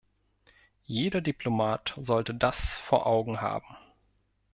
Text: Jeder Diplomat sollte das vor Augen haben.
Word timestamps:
Jeder 0.87 1.21
Diplomat 1.21 1.93
sollte 1.95 2.33
das 2.33 2.79
vor 2.79 3.05
Augen 3.05 3.39
haben. 3.39 3.77